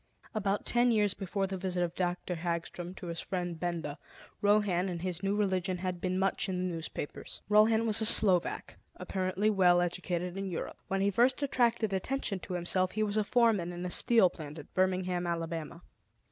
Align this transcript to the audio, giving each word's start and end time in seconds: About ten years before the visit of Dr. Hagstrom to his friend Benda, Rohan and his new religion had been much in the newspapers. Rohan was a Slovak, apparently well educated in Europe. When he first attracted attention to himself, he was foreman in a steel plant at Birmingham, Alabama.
About 0.33 0.65
ten 0.65 0.89
years 0.89 1.13
before 1.13 1.45
the 1.45 1.59
visit 1.59 1.83
of 1.83 1.93
Dr. 1.93 2.33
Hagstrom 2.33 2.95
to 2.95 3.05
his 3.05 3.19
friend 3.21 3.59
Benda, 3.59 3.99
Rohan 4.41 4.89
and 4.89 5.03
his 5.03 5.21
new 5.21 5.35
religion 5.35 5.77
had 5.77 6.01
been 6.01 6.17
much 6.17 6.49
in 6.49 6.57
the 6.57 6.65
newspapers. 6.65 7.39
Rohan 7.49 7.85
was 7.85 8.01
a 8.01 8.07
Slovak, 8.07 8.77
apparently 8.95 9.51
well 9.51 9.79
educated 9.79 10.37
in 10.37 10.49
Europe. 10.49 10.77
When 10.87 11.01
he 11.01 11.11
first 11.11 11.43
attracted 11.43 11.93
attention 11.93 12.39
to 12.39 12.55
himself, 12.55 12.93
he 12.93 13.03
was 13.03 13.17
foreman 13.27 13.71
in 13.71 13.85
a 13.85 13.91
steel 13.91 14.31
plant 14.31 14.57
at 14.57 14.73
Birmingham, 14.73 15.27
Alabama. 15.27 15.83